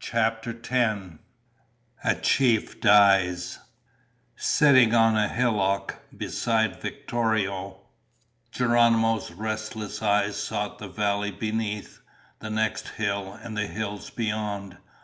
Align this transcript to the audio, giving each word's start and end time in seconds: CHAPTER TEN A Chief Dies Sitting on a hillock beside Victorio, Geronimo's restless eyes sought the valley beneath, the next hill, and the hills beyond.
CHAPTER 0.00 0.52
TEN 0.54 1.20
A 2.02 2.16
Chief 2.16 2.80
Dies 2.80 3.60
Sitting 4.34 4.92
on 4.92 5.16
a 5.16 5.28
hillock 5.28 6.00
beside 6.16 6.80
Victorio, 6.82 7.82
Geronimo's 8.50 9.30
restless 9.30 10.02
eyes 10.02 10.34
sought 10.36 10.80
the 10.80 10.88
valley 10.88 11.30
beneath, 11.30 12.00
the 12.40 12.50
next 12.50 12.88
hill, 12.88 13.38
and 13.40 13.56
the 13.56 13.68
hills 13.68 14.10
beyond. 14.10 14.78